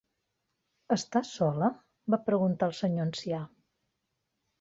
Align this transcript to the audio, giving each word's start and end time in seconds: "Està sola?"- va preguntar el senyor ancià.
"Està 0.95 1.19
sola?"- 1.31 1.67
va 2.13 2.19
preguntar 2.29 2.71
el 2.71 2.73
senyor 2.79 3.05
ancià. 3.09 3.43